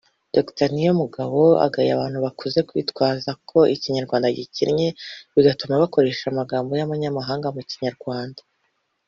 Dr 0.35 0.67
Niyomugabo 0.73 1.41
agaya 1.65 1.91
abantu 1.97 2.17
bakunze 2.25 2.59
kwitwaza 2.69 3.31
ko 3.49 3.57
Ikinyarwanda 3.75 4.27
gikennye 4.37 4.87
bituma 5.33 5.81
bakoresha 5.83 6.23
amagambo 6.27 6.71
y’amanyamahanga 6.79 7.47
mu 7.55 7.61
Kinyarwanda 7.69 8.41